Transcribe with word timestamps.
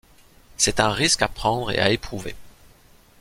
C'est 0.57 0.79
un 0.79 0.89
risque 0.91 1.21
à 1.21 1.27
prendre 1.27 1.69
et 1.69 1.77
à 1.77 1.91
éprouver. 1.91 2.35